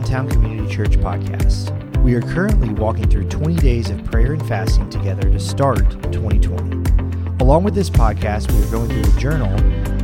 Downtown 0.00 0.30
Community 0.30 0.74
Church 0.74 0.92
podcast. 0.92 1.76
We 1.98 2.14
are 2.14 2.22
currently 2.22 2.70
walking 2.70 3.06
through 3.06 3.28
20 3.28 3.56
days 3.56 3.90
of 3.90 4.02
prayer 4.06 4.32
and 4.32 4.48
fasting 4.48 4.88
together 4.88 5.30
to 5.30 5.38
start 5.38 5.90
2020. 6.10 7.36
Along 7.40 7.64
with 7.64 7.74
this 7.74 7.90
podcast, 7.90 8.50
we 8.50 8.66
are 8.66 8.70
going 8.70 8.88
through 8.88 9.14
a 9.14 9.20
journal 9.20 9.52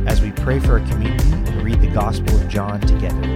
as 0.07 0.21
we 0.21 0.31
pray 0.33 0.59
for 0.59 0.73
our 0.73 0.81
community 0.87 1.31
and 1.31 1.63
read 1.63 1.81
the 1.81 1.87
Gospel 1.87 2.35
of 2.35 2.47
John 2.47 2.79
together. 2.81 3.27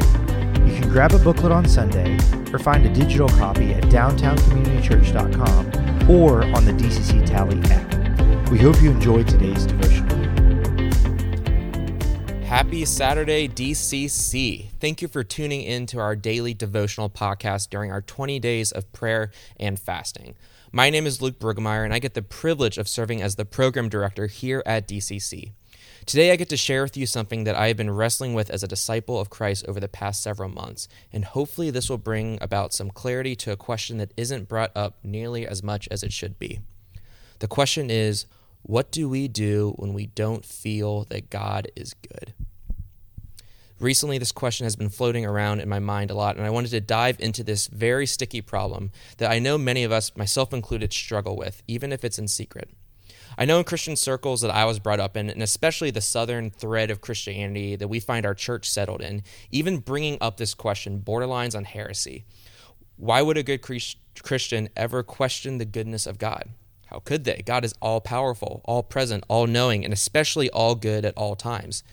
You 0.68 0.80
can 0.80 0.88
grab 0.88 1.14
a 1.14 1.18
booklet 1.18 1.52
on 1.52 1.68
Sunday 1.68 2.20
or 2.54 2.60
find 2.60 2.86
a 2.86 2.94
digital 2.94 3.30
copy 3.30 3.74
at 3.74 3.86
downtowncommunitychurch.com 3.86 6.12
or 6.12 6.44
on 6.56 6.66
the 6.66 6.74
DCC 6.74 7.26
Tally 7.26 7.60
app. 7.72 7.92
We 8.52 8.60
hope 8.60 8.80
you 8.84 8.92
enjoyed 8.92 9.28
today's 9.28 9.66
devotional. 9.66 10.11
Happy 12.72 12.86
Saturday, 12.86 13.50
DCC. 13.50 14.70
Thank 14.80 15.02
you 15.02 15.10
for 15.10 15.26
tuning 15.26 15.62
in 15.62 15.86
to 15.88 16.00
our 16.00 16.16
daily 16.16 16.54
devotional 16.54 17.10
podcast 17.10 17.70
during 17.70 17.92
our 17.92 18.00
20 18.00 18.40
days 18.40 18.72
of 18.72 18.90
prayer 18.94 19.30
and 19.60 19.78
fasting. 19.78 20.36
My 20.72 20.90
name 20.90 21.06
is 21.06 21.22
Luke 21.22 21.38
Burgemeyer, 21.38 21.84
and 21.84 21.94
I 21.94 22.00
get 22.00 22.14
the 22.14 22.22
privilege 22.22 22.78
of 22.78 22.88
serving 22.88 23.22
as 23.22 23.36
the 23.36 23.44
program 23.44 23.90
director 23.90 24.28
here 24.28 24.64
at 24.66 24.88
DCC. 24.88 25.52
Today, 26.06 26.32
I 26.32 26.38
get 26.38 26.48
to 26.48 26.56
share 26.56 26.84
with 26.84 26.96
you 26.96 27.06
something 27.06 27.44
that 27.44 27.58
I 27.58 27.68
have 27.68 27.76
been 27.76 27.92
wrestling 27.92 28.34
with 28.34 28.50
as 28.50 28.64
a 28.64 28.70
disciple 28.70 29.20
of 29.20 29.30
Christ 29.30 29.66
over 29.68 29.82
the 29.82 29.90
past 29.90 30.24
several 30.24 30.48
months, 30.48 30.88
and 31.12 31.26
hopefully, 31.26 31.72
this 31.72 31.90
will 31.90 31.98
bring 31.98 32.38
about 32.40 32.72
some 32.72 32.90
clarity 32.90 33.36
to 33.36 33.52
a 33.52 33.58
question 33.58 33.98
that 33.98 34.14
isn't 34.16 34.48
brought 34.48 34.72
up 34.78 34.98
nearly 35.04 35.46
as 35.46 35.62
much 35.62 35.90
as 35.92 36.04
it 36.04 36.14
should 36.14 36.40
be. 36.40 36.62
The 37.40 37.50
question 37.50 37.90
is, 37.92 38.28
what 38.62 38.92
do 38.92 39.10
we 39.10 39.28
do 39.28 39.74
when 39.76 39.92
we 39.92 40.06
don't 40.06 40.46
feel 40.46 41.04
that 41.10 41.30
God 41.30 41.70
is 41.76 41.96
good? 41.96 42.34
Recently, 43.82 44.20
this 44.20 44.32
question 44.32 44.66
has 44.66 44.76
been 44.76 44.90
floating 44.90 45.26
around 45.26 45.60
in 45.60 45.68
my 45.68 45.80
mind 45.80 46.12
a 46.12 46.14
lot, 46.14 46.38
and 46.38 46.46
I 46.46 46.52
wanted 46.52 46.70
to 46.70 46.80
dive 46.82 47.20
into 47.20 47.44
this 47.44 47.66
very 47.66 48.06
sticky 48.06 48.42
problem 48.42 48.92
that 49.18 49.32
I 49.32 49.40
know 49.40 49.58
many 49.58 49.84
of 49.84 49.92
us, 49.92 50.16
myself 50.16 50.54
included, 50.54 50.94
struggle 50.94 51.36
with, 51.36 51.64
even 51.68 51.92
if 51.92 52.06
it's 52.06 52.20
in 52.20 52.28
secret. 52.28 52.70
I 53.40 53.46
know 53.46 53.58
in 53.58 53.64
Christian 53.64 53.96
circles 53.96 54.42
that 54.42 54.52
I 54.52 54.66
was 54.66 54.78
brought 54.78 55.00
up 55.00 55.18
in, 55.18 55.32
and 55.32 55.42
especially 55.42 55.90
the 55.90 56.00
southern 56.00 56.52
thread 56.52 56.92
of 56.92 57.02
Christianity 57.02 57.76
that 57.76 57.88
we 57.88 58.00
find 58.00 58.24
our 58.24 58.36
church 58.36 58.70
settled 58.70 59.02
in, 59.02 59.24
even 59.50 59.80
bringing 59.80 60.20
up 60.22 60.38
this 60.38 60.54
question 60.54 61.02
borderlines 61.04 61.56
on 61.56 61.64
heresy. 61.64 62.24
Why 62.98 63.24
would 63.24 63.38
a 63.38 63.42
good 63.42 63.64
Christian 63.64 64.70
ever 64.78 65.02
question 65.02 65.58
the 65.58 65.66
goodness 65.66 66.06
of 66.06 66.20
God? 66.20 66.50
How 66.86 67.00
could 67.00 67.24
they? 67.24 67.42
God 67.44 67.66
is 67.66 67.74
all 67.82 68.00
powerful, 68.00 68.62
all 68.64 68.84
present, 68.84 69.24
all 69.28 69.48
knowing, 69.48 69.84
and 69.84 69.92
especially 69.92 70.52
all 70.52 70.76
good 70.76 71.04
at 71.04 71.18
all 71.18 71.36
times. 71.36 71.84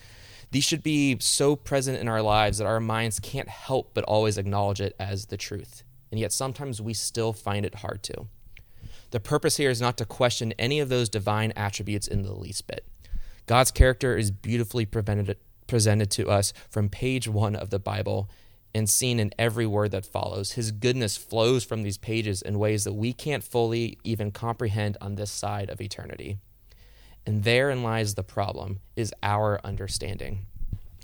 These 0.51 0.65
should 0.65 0.83
be 0.83 1.19
so 1.21 1.57
present 1.57 1.99
in 1.99 2.09
our 2.09 2.23
lives 2.23 2.59
that 2.59 2.67
our 2.67 2.81
minds 2.81 3.21
can't 3.21 3.49
help 3.49 3.93
but 3.95 4.05
always 4.05 4.39
acknowledge 4.39 4.81
it 4.81 4.97
as 4.99 5.27
the 5.27 5.37
truth. 5.37 5.83
And 6.11 6.19
yet 6.19 6.33
sometimes 6.33 6.81
we 6.81 6.95
still 6.95 7.33
find 7.33 7.67
it 7.67 7.77
hard 7.77 8.03
to. 8.05 8.27
The 9.11 9.21
purpose 9.21 9.59
here 9.59 9.71
is 9.71 9.81
not 9.81 9.97
to 9.99 10.05
question 10.05 10.55
any 10.59 10.81
of 10.81 10.89
those 10.89 11.09
divine 11.09 11.53
attributes 11.57 12.07
in 12.07 12.23
the 12.23 12.35
least 12.35 12.67
bit. 12.67 12.87
God's 13.47 13.71
character 13.71 14.17
is 14.17 14.31
beautifully 14.31 14.87
presented 14.87 16.11
to 16.11 16.29
us 16.29 16.53
from 16.71 16.89
page 16.89 17.29
one 17.29 17.57
of 17.57 17.71
the 17.71 17.79
Bible 17.79 18.31
and 18.75 18.89
seen 18.89 19.19
in 19.19 19.33
every 19.39 19.67
word 19.67 19.91
that 19.93 20.05
follows. 20.05 20.53
His 20.53 20.73
goodness 20.73 21.17
flows 21.17 21.65
from 21.65 21.83
these 21.83 21.97
pages 21.97 22.43
in 22.43 22.59
ways 22.59 22.85
that 22.85 22.93
we 22.93 23.15
can't 23.15 23.43
fully 23.43 23.99
even 24.05 24.31
comprehend 24.31 24.99
on 25.01 25.15
this 25.15 25.31
side 25.31 25.71
of 25.71 25.81
eternity. 25.81 26.39
And 27.29 27.45
therein 27.45 27.83
lies 27.83 28.15
the 28.15 28.23
problem 28.23 28.81
is 28.97 29.13
our 29.23 29.61
understanding. 29.63 30.47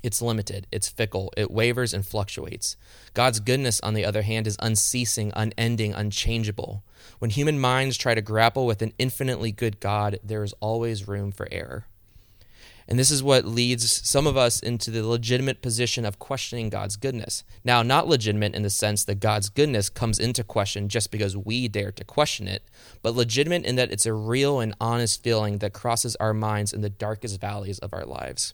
It's 0.01 0.23
limited, 0.23 0.65
it's 0.71 0.89
fickle, 0.89 1.31
it 1.37 1.51
wavers 1.51 1.93
and 1.93 2.03
fluctuates. 2.03 2.77
God's 3.13 3.39
goodness, 3.39 3.79
on 3.81 3.93
the 3.93 4.05
other 4.05 4.23
hand, 4.23 4.47
is 4.47 4.57
unceasing, 4.59 5.31
unending, 5.35 5.93
unchangeable. 5.93 6.83
When 7.19 7.29
human 7.29 7.59
minds 7.59 7.95
try 7.95 8.15
to 8.15 8.23
grapple 8.23 8.65
with 8.65 8.81
an 8.81 8.93
infinitely 8.97 9.51
good 9.51 9.79
God, 9.79 10.17
there 10.23 10.43
is 10.43 10.55
always 10.61 11.07
room 11.07 11.31
for 11.31 11.47
error. 11.51 11.85
And 12.87 12.99
this 12.99 13.09
is 13.09 13.23
what 13.23 13.45
leads 13.45 14.07
some 14.07 14.27
of 14.27 14.37
us 14.37 14.59
into 14.59 14.91
the 14.91 15.05
legitimate 15.05 15.61
position 15.61 16.05
of 16.05 16.19
questioning 16.19 16.69
God's 16.69 16.97
goodness. 16.97 17.43
Now, 17.63 17.81
not 17.81 18.07
legitimate 18.07 18.53
in 18.53 18.61
the 18.61 18.69
sense 18.69 19.03
that 19.05 19.19
God's 19.19 19.49
goodness 19.49 19.89
comes 19.89 20.19
into 20.19 20.43
question 20.43 20.87
just 20.87 21.09
because 21.09 21.35
we 21.35 21.67
dare 21.67 21.91
to 21.93 22.03
question 22.03 22.47
it, 22.47 22.63
but 23.01 23.15
legitimate 23.15 23.65
in 23.65 23.75
that 23.75 23.91
it's 23.91 24.05
a 24.05 24.13
real 24.13 24.59
and 24.59 24.75
honest 24.79 25.23
feeling 25.23 25.57
that 25.59 25.73
crosses 25.73 26.15
our 26.17 26.33
minds 26.33 26.73
in 26.73 26.81
the 26.81 26.89
darkest 26.89 27.41
valleys 27.41 27.79
of 27.79 27.93
our 27.93 28.05
lives. 28.05 28.53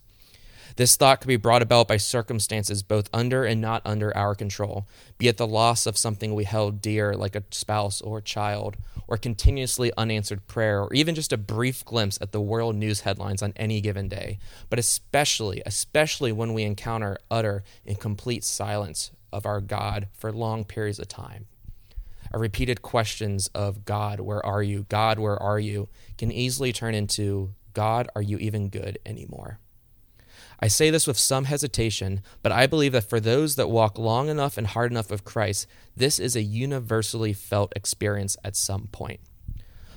This 0.76 0.96
thought 0.96 1.22
could 1.22 1.28
be 1.28 1.38
brought 1.38 1.62
about 1.62 1.88
by 1.88 1.98
circumstances 1.98 2.84
both 2.84 3.10
under 3.14 3.44
and 3.44 3.62
not 3.62 3.82
under 3.86 4.16
our 4.16 4.36
control, 4.36 4.88
be 5.18 5.28
it 5.28 5.38
the 5.38 5.48
loss 5.48 5.86
of 5.86 5.98
something 5.98 6.34
we 6.34 6.44
held 6.44 6.82
dear, 6.82 7.14
like 7.14 7.36
a 7.36 7.44
spouse 7.52 8.02
or 8.02 8.22
child, 8.22 8.78
or 9.08 9.18
continuously 9.18 9.92
unanswered 9.98 10.48
prayer, 10.48 10.82
or 10.82 10.94
even 10.94 11.16
just 11.16 11.34
a 11.34 11.38
brief 11.38 11.84
glimpse 11.84 12.18
at 12.22 12.32
the 12.32 12.42
world 12.42 12.76
news 12.76 13.02
headlines 13.02 13.42
on 13.42 13.54
any 13.56 13.82
given 13.82 14.08
day. 14.08 14.40
But 14.70 14.80
especially, 14.80 15.62
especially 15.66 16.32
when 16.32 16.54
we 16.54 16.64
encounter 16.64 17.18
utter 17.30 17.64
and 17.86 18.00
complete 18.00 18.44
silence 18.44 19.12
of 19.32 19.46
our 19.46 19.62
God 19.62 20.08
for 20.14 20.32
long 20.32 20.64
periods 20.64 21.00
of 21.00 21.08
time. 21.08 21.48
Our 22.34 22.40
repeated 22.40 22.82
questions 22.82 23.50
of 23.54 23.84
God, 23.84 24.22
where 24.22 24.46
are 24.46 24.64
you? 24.64 24.86
God, 24.88 25.20
where 25.20 25.42
are 25.42 25.60
you? 25.60 25.90
can 26.18 26.32
easily 26.32 26.72
turn 26.72 26.94
into 26.94 27.52
God, 27.74 28.08
are 28.16 28.22
you 28.22 28.38
even 28.38 28.70
good 28.70 29.00
anymore? 29.06 29.60
I 30.62 30.68
say 30.68 30.92
this 30.92 31.08
with 31.08 31.18
some 31.18 31.46
hesitation, 31.46 32.22
but 32.44 32.52
I 32.52 32.68
believe 32.68 32.92
that 32.92 33.10
for 33.10 33.20
those 33.20 33.56
that 33.56 33.70
walk 33.70 33.98
long 33.98 34.30
enough 34.30 34.58
and 34.58 34.68
hard 34.68 34.92
enough 34.92 35.10
with 35.10 35.24
Christ, 35.24 35.66
this 35.98 36.20
is 36.20 36.36
a 36.36 36.44
universally 36.44 37.34
felt 37.34 37.74
experience 37.76 38.38
at 38.44 38.56
some 38.56 38.88
point. 38.92 39.20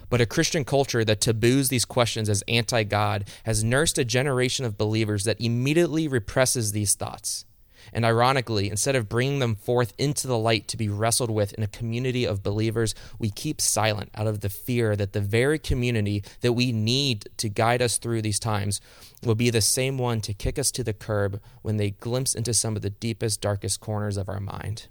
But 0.09 0.23
a 0.23 0.27
Christian 0.27 0.65
culture 0.65 1.05
that 1.05 1.21
taboos 1.21 1.69
these 1.69 1.85
questions 1.85 2.31
as 2.31 2.43
anti 2.49 2.83
God 2.85 3.29
has 3.45 3.63
nursed 3.63 3.99
a 3.99 4.05
generation 4.05 4.65
of 4.65 4.79
believers 4.79 5.25
that 5.25 5.41
immediately 5.41 6.09
represses 6.09 6.73
these 6.73 6.95
thoughts. 6.95 7.45
And 7.93 8.05
ironically, 8.05 8.71
instead 8.71 8.97
of 8.97 9.09
bringing 9.09 9.39
them 9.39 9.55
forth 9.55 9.93
into 9.99 10.27
the 10.27 10.39
light 10.39 10.69
to 10.69 10.77
be 10.77 10.89
wrestled 10.89 11.31
with 11.31 11.53
in 11.55 11.63
a 11.63 11.69
community 11.69 12.27
of 12.27 12.43
believers, 12.43 12.95
we 13.19 13.31
keep 13.31 13.61
silent 13.61 14.11
out 14.15 14.27
of 14.27 14.41
the 14.41 14.49
fear 14.49 14.97
that 14.97 15.13
the 15.13 15.21
very 15.21 15.59
community 15.59 16.23
that 16.41 16.53
we 16.53 16.73
need 16.73 17.29
to 17.39 17.49
guide 17.49 17.83
us 17.83 17.99
through 17.99 18.23
these 18.23 18.39
times 18.39 18.81
will 19.23 19.35
be 19.35 19.51
the 19.51 19.61
same 19.61 19.99
one 19.99 20.21
to 20.21 20.35
kick 20.35 20.59
us 20.59 20.71
to 20.73 20.85
the 20.85 20.93
curb 20.93 21.41
when 21.63 21.77
they 21.77 21.91
glimpse 21.91 22.35
into 22.35 22.55
some 22.55 22.77
of 22.77 22.83
the 22.83 22.91
deepest, 22.91 23.41
darkest 23.41 23.81
corners 23.81 24.17
of 24.17 24.29
our 24.29 24.41
mind. 24.41 24.89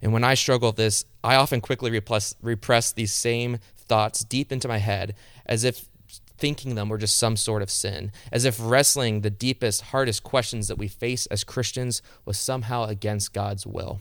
And 0.00 0.12
when 0.12 0.24
I 0.24 0.34
struggle 0.34 0.70
with 0.70 0.76
this, 0.76 1.04
I 1.24 1.36
often 1.36 1.60
quickly 1.60 1.90
repress, 1.90 2.34
repress 2.40 2.92
these 2.92 3.12
same 3.12 3.58
thoughts 3.76 4.24
deep 4.24 4.52
into 4.52 4.68
my 4.68 4.78
head 4.78 5.14
as 5.44 5.64
if 5.64 5.88
thinking 6.38 6.74
them 6.74 6.88
were 6.88 6.98
just 6.98 7.18
some 7.18 7.36
sort 7.36 7.62
of 7.62 7.70
sin, 7.70 8.12
as 8.30 8.44
if 8.44 8.58
wrestling 8.60 9.20
the 9.20 9.30
deepest, 9.30 9.82
hardest 9.82 10.22
questions 10.22 10.68
that 10.68 10.78
we 10.78 10.88
face 10.88 11.26
as 11.26 11.44
Christians 11.44 12.02
was 12.24 12.38
somehow 12.38 12.84
against 12.84 13.32
God's 13.32 13.66
will. 13.66 14.00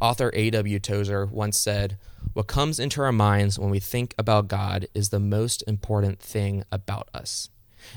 Author 0.00 0.30
A.W. 0.34 0.78
Tozer 0.78 1.26
once 1.26 1.58
said, 1.58 1.96
What 2.34 2.46
comes 2.46 2.78
into 2.78 3.00
our 3.00 3.12
minds 3.12 3.58
when 3.58 3.70
we 3.70 3.80
think 3.80 4.14
about 4.18 4.48
God 4.48 4.88
is 4.94 5.08
the 5.08 5.20
most 5.20 5.64
important 5.66 6.20
thing 6.20 6.64
about 6.70 7.08
us. 7.14 7.48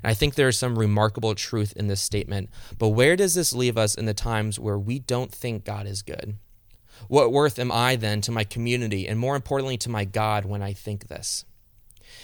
And 0.01 0.09
I 0.09 0.13
think 0.13 0.35
there 0.35 0.47
is 0.47 0.57
some 0.57 0.79
remarkable 0.79 1.35
truth 1.35 1.73
in 1.75 1.87
this 1.87 2.01
statement, 2.01 2.49
but 2.77 2.89
where 2.89 3.15
does 3.15 3.33
this 3.33 3.53
leave 3.53 3.77
us 3.77 3.95
in 3.95 4.05
the 4.05 4.13
times 4.13 4.59
where 4.59 4.77
we 4.77 4.99
don't 4.99 5.31
think 5.31 5.65
God 5.65 5.87
is 5.87 6.01
good? 6.01 6.35
What 7.07 7.31
worth 7.31 7.59
am 7.59 7.71
I 7.71 7.95
then 7.95 8.21
to 8.21 8.31
my 8.31 8.43
community 8.43 9.07
and 9.07 9.19
more 9.19 9.35
importantly 9.35 9.77
to 9.79 9.89
my 9.89 10.05
God 10.05 10.45
when 10.45 10.61
I 10.61 10.73
think 10.73 11.07
this? 11.07 11.45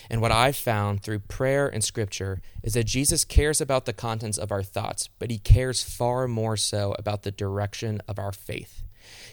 And 0.09 0.22
what 0.22 0.31
I've 0.31 0.56
found 0.56 1.02
through 1.02 1.20
prayer 1.20 1.67
and 1.67 1.84
scripture 1.84 2.41
is 2.64 2.73
that 2.73 2.85
Jesus 2.85 3.26
cares 3.26 3.61
about 3.61 3.85
the 3.85 3.93
contents 3.93 4.37
of 4.37 4.52
our 4.52 4.64
thoughts, 4.64 5.09
but 5.20 5.32
he 5.32 5.37
cares 5.37 5.84
far 5.84 6.28
more 6.28 6.58
so 6.58 6.96
about 6.97 7.23
the 7.23 7.32
direction 7.32 8.02
of 8.08 8.20
our 8.20 8.32
faith. 8.32 8.84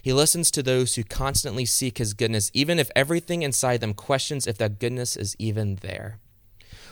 He 0.03 0.13
listens 0.13 0.51
to 0.51 0.63
those 0.63 0.95
who 0.95 1.05
constantly 1.05 1.65
seek 1.65 1.99
his 1.99 2.15
goodness, 2.15 2.51
even 2.53 2.79
if 2.79 2.91
everything 2.95 3.43
inside 3.43 3.81
them 3.81 3.95
questions 3.95 4.47
if 4.47 4.59
that 4.59 4.79
goodness 4.79 5.17
is 5.17 5.37
even 5.39 5.77
there. 5.77 6.19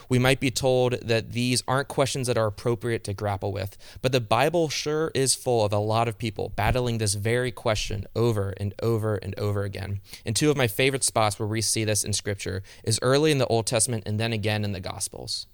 We 0.09 0.19
might 0.19 0.39
be 0.39 0.51
told 0.51 0.93
that 1.01 1.31
these 1.31 1.63
aren't 1.67 1.87
questions 1.87 2.27
that 2.27 2.37
are 2.37 2.47
appropriate 2.47 3.03
to 3.05 3.13
grapple 3.13 3.51
with, 3.51 3.77
but 4.01 4.11
the 4.11 4.21
Bible 4.21 4.69
sure 4.69 5.11
is 5.13 5.35
full 5.35 5.65
of 5.65 5.73
a 5.73 5.77
lot 5.77 6.07
of 6.07 6.17
people 6.17 6.49
battling 6.55 6.97
this 6.97 7.13
very 7.13 7.51
question 7.51 8.05
over 8.15 8.53
and 8.57 8.73
over 8.81 9.15
and 9.15 9.37
over 9.37 9.63
again. 9.63 10.01
And 10.25 10.35
two 10.35 10.51
of 10.51 10.57
my 10.57 10.67
favorite 10.67 11.03
spots 11.03 11.39
where 11.39 11.47
we 11.47 11.61
see 11.61 11.83
this 11.83 12.03
in 12.03 12.13
Scripture 12.13 12.63
is 12.83 12.99
early 13.01 13.31
in 13.31 13.37
the 13.37 13.47
Old 13.47 13.67
Testament 13.67 14.03
and 14.05 14.19
then 14.19 14.33
again 14.33 14.63
in 14.63 14.71
the 14.71 14.79
Gospels. 14.79 15.47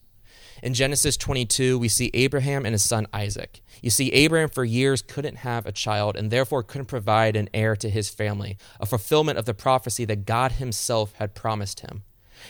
In 0.64 0.74
Genesis 0.74 1.18
22, 1.18 1.78
we 1.78 1.88
see 1.88 2.10
Abraham 2.14 2.66
and 2.66 2.74
his 2.74 2.84
son 2.84 3.08
Isaac. 3.14 3.62
You 3.82 3.92
see, 3.92 4.12
Abraham 4.14 4.50
for 4.50 4.66
years 4.66 5.04
couldn't 5.04 5.38
have 5.38 5.66
a 5.66 5.72
child 5.72 6.16
and 6.16 6.32
therefore 6.32 6.64
couldn't 6.64 6.88
provide 6.88 7.36
an 7.36 7.50
heir 7.54 7.76
to 7.76 7.90
his 7.90 8.10
family, 8.10 8.58
a 8.80 8.88
fulfillment 8.88 9.38
of 9.38 9.46
the 9.46 9.54
prophecy 9.54 10.04
that 10.06 10.26
God 10.26 10.54
himself 10.54 11.14
had 11.18 11.36
promised 11.36 11.82
him. 11.82 12.04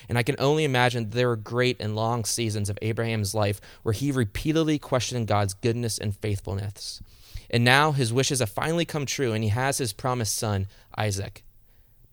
And 0.10 0.18
I 0.18 0.24
can 0.24 0.36
only 0.39 0.63
imagine 0.63 1.10
there 1.10 1.28
were 1.28 1.36
great 1.36 1.78
and 1.80 1.95
long 1.95 2.25
seasons 2.25 2.69
of 2.69 2.80
Abraham's 2.81 3.36
life 3.36 3.62
where 3.84 3.94
he 3.94 4.12
repeatedly 4.12 4.80
questioned 4.80 5.28
God's 5.28 5.54
goodness 5.54 5.98
and 5.98 6.16
faithfulness. 6.16 7.01
And 7.50 7.63
now 7.63 7.92
his 7.92 8.12
wishes 8.12 8.39
have 8.39 8.50
finally 8.50 8.86
come 8.86 9.06
true, 9.06 9.34
and 9.34 9.44
he 9.44 9.50
has 9.50 9.78
his 9.78 9.94
promised 9.94 10.36
son, 10.36 10.68
Isaac. 10.98 11.44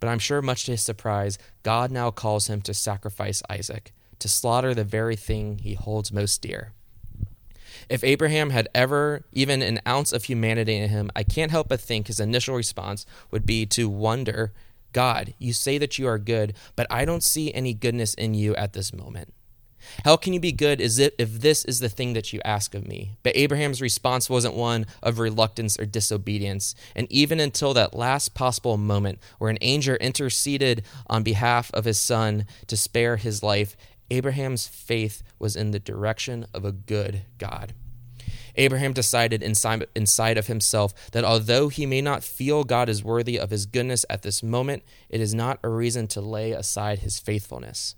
But 0.01 0.09
I'm 0.09 0.19
sure, 0.19 0.43
much 0.43 0.67
to 0.67 0.73
his 0.73 0.83
surprise, 0.83 1.39
God 1.63 1.91
now 1.91 2.11
calls 2.11 2.49
him 2.49 2.61
to 2.63 2.75
sacrifice 2.75 3.43
Isaac, 3.49 3.93
to 4.19 4.29
slaughter 4.29 4.75
the 4.75 4.85
very 4.85 5.17
thing 5.17 5.59
he 5.59 5.75
holds 5.75 6.13
most 6.13 6.43
dear. 6.43 6.73
If 7.89 8.05
Abraham 8.05 8.51
had 8.51 8.69
ever 8.75 9.25
even 9.33 9.63
an 9.63 9.81
ounce 9.87 10.13
of 10.13 10.25
humanity 10.25 10.77
in 10.77 10.89
him, 10.91 11.11
I 11.17 11.23
can't 11.23 11.51
help 11.51 11.69
but 11.69 11.81
think 11.81 12.07
his 12.07 12.21
initial 12.21 12.55
response 12.55 13.05
would 13.31 13.45
be 13.45 13.67
to 13.67 13.89
wonder 13.89 14.53
God, 14.95 15.35
you 15.39 15.53
say 15.53 15.77
that 15.77 15.99
you 15.99 16.07
are 16.07 16.19
good, 16.19 16.55
but 16.77 16.87
I 16.89 17.05
don't 17.05 17.23
see 17.23 17.53
any 17.53 17.75
goodness 17.75 18.15
in 18.15 18.33
you 18.33 18.57
at 18.57 18.73
this 18.73 18.95
moment. 18.95 19.35
How 20.05 20.17
can 20.17 20.33
you 20.33 20.41
be 20.41 20.53
good 20.53 20.81
if 20.81 21.41
this 21.41 21.65
is 21.67 21.81
the 21.81 21.91
thing 21.91 22.15
that 22.15 22.33
you 22.33 22.41
ask 22.43 22.75
of 22.75 22.87
me? 22.87 23.13
But 23.23 23.37
Abraham's 23.37 23.83
response 23.83 24.31
wasn't 24.31 24.55
one 24.55 24.87
of 25.03 25.19
reluctance 25.19 25.79
or 25.79 25.85
disobedience. 25.85 26.75
And 26.97 27.07
even 27.11 27.39
until 27.39 27.75
that 27.75 27.95
last 27.95 28.35
possible 28.35 28.79
moment 28.79 29.19
where 29.39 29.51
an 29.51 29.59
angel 29.61 29.97
interceded 29.97 30.85
on 31.07 31.23
behalf 31.23 31.71
of 31.75 31.85
his 31.85 31.99
son 31.99 32.47
to 32.69 32.79
spare 32.79 33.17
his 33.17 33.43
life, 33.43 33.77
Abraham's 34.11 34.67
faith 34.67 35.23
was 35.39 35.57
in 35.57 35.73
the 35.73 35.79
direction 35.79 36.47
of 36.55 36.65
a 36.65 36.73
good 36.73 37.23
God. 37.37 37.75
Abraham 38.57 38.93
decided 38.93 39.43
inside, 39.43 40.39
of 40.39 40.47
himself 40.47 41.11
that 41.13 41.25
although 41.25 41.69
he 41.69 41.87
may 41.87 42.01
not 42.01 42.23
feel 42.23 42.65
God 42.65 42.89
is 42.89 43.05
worthy 43.05 43.39
of 43.39 43.51
his 43.51 43.67
goodness 43.67 44.05
at 44.09 44.23
this 44.23 44.43
moment, 44.43 44.83
it 45.09 45.21
is 45.21 45.35
not 45.35 45.59
a 45.63 45.69
reason 45.69 46.07
to 46.09 46.21
lay 46.21 46.53
aside 46.53 47.01
his 47.01 47.19
faithfulness. 47.19 47.97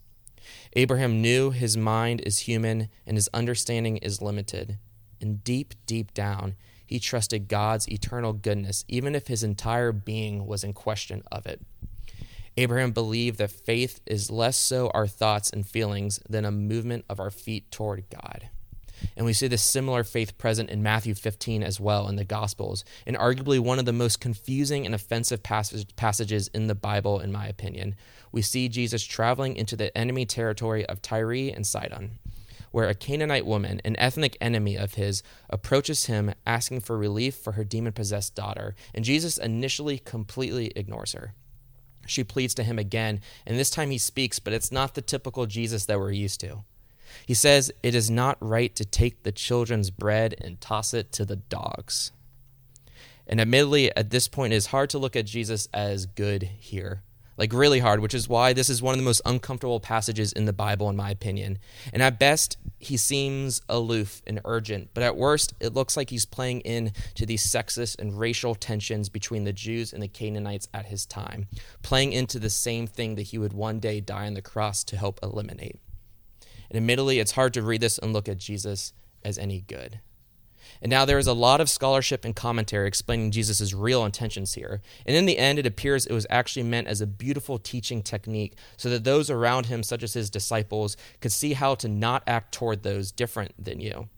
Abraham 0.75 1.21
knew 1.21 1.51
his 1.51 1.77
mind 1.77 2.23
is 2.25 2.41
human 2.41 2.89
and 3.07 3.17
his 3.17 3.29
understanding 3.35 3.97
is 3.99 4.23
limited. 4.23 4.79
And 5.21 5.43
deep, 5.43 5.75
deep 5.87 6.15
down, 6.15 6.57
he 6.87 7.01
trusted 7.01 7.49
God's 7.49 7.89
eternal 7.89 8.33
goodness, 8.33 8.85
even 8.89 9.15
if 9.15 9.27
his 9.27 9.43
entire 9.43 9.93
being 9.93 10.47
was 10.47 10.63
in 10.63 10.73
question 10.73 11.23
of 11.33 11.47
it. 11.47 11.61
Abraham 12.57 12.93
believed 12.93 13.39
that 13.39 13.51
faith 13.51 14.01
is 14.07 14.31
less 14.31 14.57
so 14.57 14.91
our 14.95 15.07
thoughts 15.07 15.51
and 15.51 15.67
feelings 15.67 16.21
than 16.29 16.45
a 16.45 16.51
movement 16.51 17.05
of 17.09 17.21
our 17.21 17.31
feet 17.31 17.71
toward 17.71 18.09
God. 18.09 18.49
And 19.17 19.27
we 19.27 19.33
see 19.33 19.49
this 19.49 19.63
similar 19.63 20.05
faith 20.05 20.39
present 20.39 20.71
in 20.71 20.83
Matthew 20.83 21.15
15 21.15 21.63
as 21.63 21.79
well 21.79 22.09
in 22.09 22.17
the 22.17 22.25
Gospels, 22.25 22.85
and 23.07 23.17
arguably 23.17 23.59
one 23.59 23.79
of 23.79 23.85
the 23.85 23.93
most 23.93 24.21
confusing 24.21 24.87
and 24.87 24.95
offensive 24.95 25.43
passage, 25.43 25.95
passages 25.97 26.49
in 26.49 26.67
the 26.67 26.75
Bible, 26.75 27.21
in 27.21 27.33
my 27.33 27.47
opinion. 27.47 27.97
We 28.33 28.43
see 28.43 28.69
Jesus 28.69 29.05
traveling 29.05 29.57
into 29.57 29.77
the 29.77 29.97
enemy 29.97 30.27
territory 30.27 30.85
of 30.87 31.03
Tyre 31.03 31.33
and 31.33 31.67
Sidon, 31.67 32.19
where 32.71 32.89
a 32.89 32.95
Canaanite 32.95 33.47
woman, 33.47 33.81
an 33.85 33.97
ethnic 33.99 34.37
enemy 34.41 34.77
of 34.77 34.95
his, 34.95 35.23
approaches 35.49 36.07
him 36.07 36.35
asking 36.47 36.81
for 36.81 36.99
relief 36.99 37.35
for 37.35 37.53
her 37.53 37.65
demon 37.65 37.93
possessed 37.93 38.35
daughter, 38.35 38.75
and 38.95 39.05
Jesus 39.05 39.39
initially 39.39 39.99
completely 39.99 40.73
ignores 40.77 41.13
her. 41.13 41.35
She 42.07 42.23
pleads 42.25 42.55
to 42.55 42.63
him 42.63 42.79
again, 42.79 43.21
and 43.47 43.59
this 43.59 43.71
time 43.71 43.91
he 43.91 43.99
speaks, 43.99 44.39
but 44.39 44.53
it's 44.53 44.71
not 44.71 44.95
the 44.95 45.03
typical 45.03 45.47
Jesus 45.47 45.87
that 45.87 45.99
we're 45.99 46.13
used 46.13 46.41
to. 46.41 46.65
He 47.25 47.35
says, 47.35 47.73
It 47.83 47.95
is 47.95 48.11
not 48.11 48.37
right 48.41 48.75
to 48.77 48.85
take 48.85 49.23
the 49.23 49.33
children's 49.33 49.91
bread 49.91 50.35
and 50.41 50.61
toss 50.61 50.93
it 50.93 51.13
to 51.13 51.25
the 51.25 51.37
dogs. 51.37 52.13
And 53.27 53.41
admittedly, 53.41 53.95
at 53.97 54.11
this 54.11 54.29
point, 54.29 54.53
it 54.53 54.57
is 54.57 54.67
hard 54.67 54.91
to 54.91 54.99
look 54.99 55.17
at 55.17 55.27
Jesus 55.27 55.69
as 55.73 56.07
good 56.07 56.43
here 56.43 57.03
like 57.37 57.53
really 57.53 57.81
hard, 57.81 58.01
which 58.01 58.15
is 58.15 58.29
why 58.29 58.53
this 58.53 58.69
is 58.69 58.83
one 58.83 58.95
of 58.95 58.99
the 58.99 59.05
most 59.05 59.23
uncomfortable 59.25 59.81
passages 59.81 60.33
in 60.33 60.47
the 60.47 60.53
Bible, 60.53 60.89
in 60.89 60.97
my 60.97 61.11
opinion. 61.11 61.59
And 61.93 62.03
at 62.03 62.19
best, 62.19 62.57
he 62.79 62.97
seems 62.97 63.61
aloof 63.69 64.23
and 64.27 64.41
urgent, 64.45 64.91
but 64.95 65.03
at 65.03 65.17
worst, 65.17 65.55
it 65.61 65.75
looks 65.75 65.97
like 65.97 66.11
he's 66.11 66.25
playing 66.25 66.61
in 66.61 66.93
to 67.15 67.27
these 67.27 67.47
sexist 67.47 67.99
and 67.99 68.19
racial 68.19 68.55
tensions 68.55 69.09
between 69.09 69.45
the 69.45 69.53
Jews 69.53 69.93
and 69.93 70.03
the 70.03 70.09
Canaanites 70.09 70.69
at 70.73 70.87
his 70.87 71.07
time, 71.07 71.47
playing 71.83 72.13
into 72.13 72.39
the 72.39 72.51
same 72.51 72.87
thing 72.87 73.15
that 73.17 73.23
he 73.23 73.39
would 73.39 73.53
one 73.53 73.81
day 73.81 74.01
die 74.01 74.27
on 74.27 74.35
the 74.35 74.43
cross 74.43 74.85
to 74.85 74.97
help 74.97 75.21
eliminate. 75.23 75.81
And 76.71 76.77
admittedly, 76.77 77.19
it's 77.19 77.33
hard 77.33 77.55
to 77.55 77.63
read 77.63 77.81
this 77.81 77.99
and 77.99 78.13
look 78.13 78.29
at 78.29 78.39
Jesus 78.39 78.93
as 79.25 79.39
any 79.39 79.61
good. 79.61 80.01
And 80.83 80.91
now 80.91 81.05
there 81.05 81.19
is 81.19 81.27
a 81.27 81.33
lot 81.33 81.61
of 81.61 81.71
scholarship 81.71 82.25
and 82.25 82.35
commentary 82.35 82.89
explaining 82.89 83.31
Jesus' 83.31 83.73
real 83.73 84.05
intentions 84.05 84.55
here. 84.55 84.83
And 85.05 85.17
in 85.17 85.27
the 85.27 85.39
end, 85.39 85.59
it 85.59 85.67
appears 85.67 86.07
it 86.07 86.13
was 86.13 86.27
actually 86.29 86.65
meant 86.65 86.89
as 86.89 87.01
a 87.01 87.07
beautiful 87.07 87.59
teaching 87.59 88.03
technique 88.03 88.55
so 88.77 88.91
that 88.91 89.05
those 89.05 89.31
around 89.31 89.67
him, 89.67 89.83
such 89.83 90.03
as 90.03 90.15
his 90.15 90.31
disciples, 90.31 90.97
could 91.21 91.33
see 91.33 91.55
how 91.55 91.75
to 91.77 91.89
not 91.89 92.23
act 92.27 92.53
toward 92.53 92.83
those 92.83 93.13
different 93.13 93.53
than 93.63 93.81
you. 93.81 94.09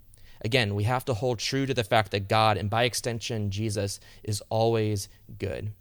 Again, 0.41 0.75
we 0.75 0.85
have 0.85 1.05
to 1.07 1.15
hold 1.15 1.39
true 1.39 1.67
to 1.67 1.75
the 1.75 1.85
fact 1.85 2.13
that 2.13 2.29
God, 2.29 2.57
and 2.57 2.71
by 2.71 2.85
extension, 2.85 3.51
Jesus, 3.51 3.99
is 4.23 4.43
always 4.49 5.09
good. 5.39 5.73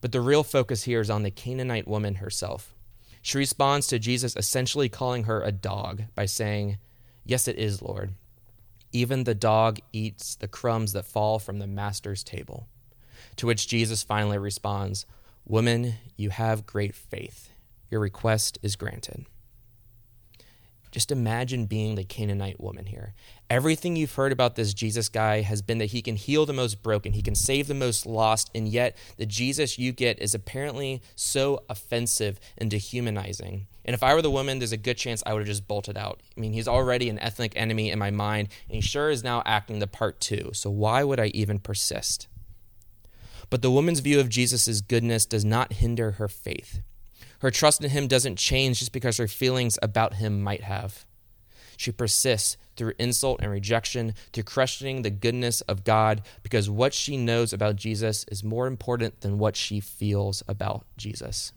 But 0.00 0.12
the 0.12 0.20
real 0.20 0.42
focus 0.42 0.82
here 0.82 1.00
is 1.00 1.10
on 1.10 1.22
the 1.22 1.30
Canaanite 1.30 1.88
woman 1.88 2.16
herself. 2.16 2.74
She 3.24 3.38
responds 3.38 3.86
to 3.86 3.98
Jesus 3.98 4.36
essentially 4.36 4.90
calling 4.90 5.24
her 5.24 5.40
a 5.40 5.50
dog 5.50 6.02
by 6.14 6.26
saying, 6.26 6.76
Yes, 7.24 7.48
it 7.48 7.58
is, 7.58 7.80
Lord. 7.80 8.12
Even 8.92 9.24
the 9.24 9.34
dog 9.34 9.78
eats 9.94 10.34
the 10.36 10.46
crumbs 10.46 10.92
that 10.92 11.06
fall 11.06 11.38
from 11.38 11.58
the 11.58 11.66
master's 11.66 12.22
table. 12.22 12.68
To 13.36 13.46
which 13.46 13.66
Jesus 13.66 14.02
finally 14.02 14.36
responds, 14.36 15.06
Woman, 15.46 15.94
you 16.18 16.28
have 16.28 16.66
great 16.66 16.94
faith. 16.94 17.48
Your 17.90 18.02
request 18.02 18.58
is 18.60 18.76
granted. 18.76 19.24
Just 20.94 21.10
imagine 21.10 21.66
being 21.66 21.96
the 21.96 22.04
Canaanite 22.04 22.60
woman 22.60 22.86
here. 22.86 23.14
Everything 23.50 23.96
you've 23.96 24.14
heard 24.14 24.30
about 24.30 24.54
this 24.54 24.72
Jesus 24.72 25.08
guy 25.08 25.40
has 25.40 25.60
been 25.60 25.78
that 25.78 25.86
he 25.86 26.00
can 26.00 26.14
heal 26.14 26.46
the 26.46 26.52
most 26.52 26.84
broken, 26.84 27.14
he 27.14 27.20
can 27.20 27.34
save 27.34 27.66
the 27.66 27.74
most 27.74 28.06
lost, 28.06 28.48
and 28.54 28.68
yet 28.68 28.96
the 29.16 29.26
Jesus 29.26 29.76
you 29.76 29.90
get 29.90 30.20
is 30.20 30.36
apparently 30.36 31.02
so 31.16 31.64
offensive 31.68 32.38
and 32.56 32.70
dehumanizing. 32.70 33.66
And 33.84 33.92
if 33.92 34.04
I 34.04 34.14
were 34.14 34.22
the 34.22 34.30
woman, 34.30 34.60
there's 34.60 34.70
a 34.70 34.76
good 34.76 34.96
chance 34.96 35.20
I 35.26 35.32
would 35.32 35.40
have 35.40 35.48
just 35.48 35.66
bolted 35.66 35.98
out. 35.98 36.22
I 36.36 36.40
mean, 36.40 36.52
he's 36.52 36.68
already 36.68 37.08
an 37.08 37.18
ethnic 37.18 37.54
enemy 37.56 37.90
in 37.90 37.98
my 37.98 38.12
mind, 38.12 38.50
and 38.68 38.76
he 38.76 38.80
sure 38.80 39.10
is 39.10 39.24
now 39.24 39.42
acting 39.44 39.80
the 39.80 39.88
part 39.88 40.20
too. 40.20 40.52
So 40.52 40.70
why 40.70 41.02
would 41.02 41.18
I 41.18 41.26
even 41.34 41.58
persist? 41.58 42.28
But 43.50 43.62
the 43.62 43.70
woman's 43.72 43.98
view 43.98 44.20
of 44.20 44.28
Jesus' 44.28 44.80
goodness 44.80 45.26
does 45.26 45.44
not 45.44 45.72
hinder 45.72 46.12
her 46.12 46.28
faith. 46.28 46.82
Her 47.44 47.50
trust 47.50 47.84
in 47.84 47.90
him 47.90 48.08
doesn't 48.08 48.38
change 48.38 48.78
just 48.78 48.90
because 48.90 49.18
her 49.18 49.28
feelings 49.28 49.78
about 49.82 50.14
him 50.14 50.42
might 50.42 50.62
have. 50.62 51.04
She 51.76 51.92
persists 51.92 52.56
through 52.74 52.94
insult 52.98 53.40
and 53.42 53.50
rejection, 53.50 54.14
through 54.32 54.44
questioning 54.44 55.02
the 55.02 55.10
goodness 55.10 55.60
of 55.60 55.84
God, 55.84 56.22
because 56.42 56.70
what 56.70 56.94
she 56.94 57.18
knows 57.18 57.52
about 57.52 57.76
Jesus 57.76 58.24
is 58.32 58.42
more 58.42 58.66
important 58.66 59.20
than 59.20 59.36
what 59.36 59.56
she 59.56 59.78
feels 59.78 60.42
about 60.48 60.86
Jesus. 60.96 61.52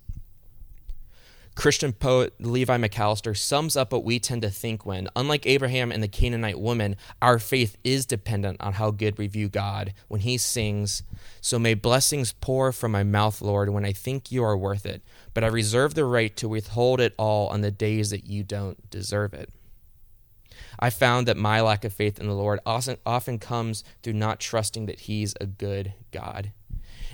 Christian 1.58 1.92
poet 1.92 2.36
Levi 2.40 2.78
Macallister 2.78 3.34
sums 3.34 3.76
up 3.76 3.92
what 3.92 4.04
we 4.04 4.20
tend 4.20 4.44
to 4.44 4.50
think 4.52 4.86
when, 4.86 5.10
unlike 5.16 5.48
Abraham 5.48 5.92
and 5.92 6.04
the 6.04 6.08
Canaanite 6.08 6.60
woman, 6.60 6.96
our 7.20 7.40
faith 7.40 7.78
is 7.84 8.06
dependent 8.06 8.62
on 8.62 8.74
how 8.74 8.92
good 8.92 9.18
we 9.18 9.26
view 9.26 9.50
God. 9.50 9.96
When 10.08 10.22
he 10.22 10.38
sings, 10.38 11.02
So 11.42 11.58
may 11.58 11.74
blessings 11.74 12.32
pour 12.32 12.72
from 12.72 12.92
my 12.92 13.02
mouth, 13.02 13.42
Lord, 13.42 13.70
when 13.70 13.86
I 13.86 13.92
think 13.92 14.32
you 14.32 14.44
are 14.44 14.56
worth 14.56 14.86
it, 14.86 15.02
but 15.34 15.44
I 15.44 15.48
reserve 15.48 15.96
the 15.96 16.06
right 16.06 16.38
to 16.38 16.48
withhold 16.48 17.02
it 17.02 17.16
all 17.18 17.48
on 17.48 17.62
the 17.62 17.72
days 17.72 18.12
that 18.12 18.28
you 18.28 18.44
don't 18.44 18.88
deserve 18.92 19.34
it. 19.34 19.50
I 20.80 20.92
found 20.92 21.28
that 21.28 21.38
my 21.38 21.60
lack 21.62 21.84
of 21.84 21.92
faith 21.92 22.20
in 22.20 22.28
the 22.28 22.36
Lord 22.36 22.60
often 22.68 23.40
comes 23.40 23.84
through 24.04 24.14
not 24.14 24.40
trusting 24.40 24.86
that 24.86 25.00
He's 25.02 25.34
a 25.42 25.48
good 25.48 25.94
God. 26.12 26.52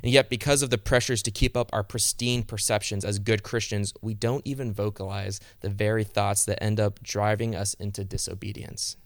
And 0.03 0.11
yet, 0.11 0.29
because 0.29 0.61
of 0.61 0.69
the 0.69 0.77
pressures 0.77 1.23
to 1.23 1.31
keep 1.31 1.55
up 1.55 1.69
our 1.71 1.81
pristine 1.83 2.43
perceptions 2.43 3.05
as 3.05 3.19
good 3.19 3.41
Christians, 3.41 3.93
we 4.01 4.13
don't 4.13 4.45
even 4.45 4.73
vocalize 4.73 5.39
the 5.61 5.69
very 5.69 6.03
thoughts 6.03 6.43
that 6.43 6.61
end 6.61 6.77
up 6.77 7.01
driving 7.01 7.55
us 7.55 7.73
into 7.75 8.03
disobedience. 8.03 8.97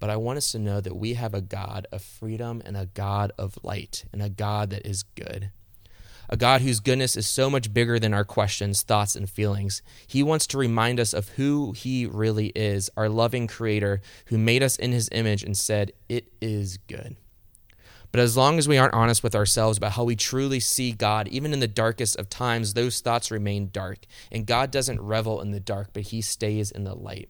But 0.00 0.10
I 0.10 0.16
want 0.16 0.38
us 0.38 0.50
to 0.52 0.58
know 0.58 0.80
that 0.80 0.96
we 0.96 1.14
have 1.14 1.34
a 1.34 1.40
God 1.40 1.86
of 1.92 2.02
freedom 2.02 2.62
and 2.66 2.76
a 2.76 2.86
God 2.86 3.30
of 3.38 3.56
light 3.62 4.04
and 4.12 4.20
a 4.20 4.28
God 4.28 4.70
that 4.70 4.84
is 4.84 5.04
good. 5.04 5.50
A 6.28 6.36
God 6.36 6.62
whose 6.62 6.80
goodness 6.80 7.16
is 7.16 7.26
so 7.26 7.48
much 7.48 7.72
bigger 7.72 8.00
than 8.00 8.12
our 8.12 8.24
questions, 8.24 8.82
thoughts, 8.82 9.14
and 9.14 9.30
feelings. 9.30 9.82
He 10.06 10.22
wants 10.22 10.48
to 10.48 10.58
remind 10.58 10.98
us 10.98 11.12
of 11.12 11.28
who 11.30 11.72
He 11.72 12.06
really 12.06 12.48
is, 12.56 12.90
our 12.96 13.08
loving 13.08 13.46
Creator 13.46 14.00
who 14.26 14.38
made 14.38 14.64
us 14.64 14.76
in 14.76 14.90
His 14.90 15.08
image 15.12 15.44
and 15.44 15.56
said, 15.56 15.92
It 16.08 16.32
is 16.40 16.78
good. 16.88 17.16
But 18.14 18.20
as 18.20 18.36
long 18.36 18.60
as 18.60 18.68
we 18.68 18.78
aren't 18.78 18.94
honest 18.94 19.24
with 19.24 19.34
ourselves 19.34 19.76
about 19.76 19.90
how 19.90 20.04
we 20.04 20.14
truly 20.14 20.60
see 20.60 20.92
God, 20.92 21.26
even 21.26 21.52
in 21.52 21.58
the 21.58 21.66
darkest 21.66 22.14
of 22.14 22.30
times, 22.30 22.74
those 22.74 23.00
thoughts 23.00 23.32
remain 23.32 23.70
dark. 23.72 24.06
And 24.30 24.46
God 24.46 24.70
doesn't 24.70 25.00
revel 25.00 25.40
in 25.40 25.50
the 25.50 25.58
dark, 25.58 25.88
but 25.92 26.04
He 26.04 26.20
stays 26.20 26.70
in 26.70 26.84
the 26.84 26.94
light. 26.94 27.28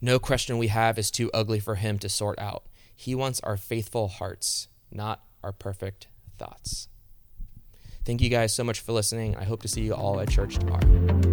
No 0.00 0.18
question 0.18 0.58
we 0.58 0.66
have 0.66 0.98
is 0.98 1.08
too 1.08 1.30
ugly 1.32 1.60
for 1.60 1.76
Him 1.76 2.00
to 2.00 2.08
sort 2.08 2.40
out. 2.40 2.64
He 2.96 3.14
wants 3.14 3.38
our 3.44 3.56
faithful 3.56 4.08
hearts, 4.08 4.66
not 4.90 5.22
our 5.44 5.52
perfect 5.52 6.08
thoughts. 6.36 6.88
Thank 8.04 8.22
you 8.22 8.28
guys 8.28 8.52
so 8.52 8.64
much 8.64 8.80
for 8.80 8.90
listening. 8.90 9.36
I 9.36 9.44
hope 9.44 9.62
to 9.62 9.68
see 9.68 9.82
you 9.82 9.94
all 9.94 10.18
at 10.18 10.30
church 10.30 10.58
tomorrow. 10.58 11.29